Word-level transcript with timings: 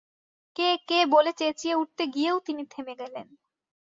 কে 0.55 0.69
কে 0.87 0.99
বলে 1.13 1.31
চেঁচিয়ে 1.33 1.75
উঠতে 1.75 2.03
গিয়েও 2.15 2.37
তিনি 2.39 2.63
থেমে 2.65 2.93
গেলেন। 3.01 3.27